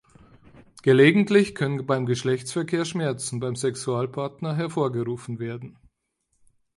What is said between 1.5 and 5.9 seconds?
können beim Geschlechtsverkehr Schmerzen beim Sexualpartner hervorgerufen werden.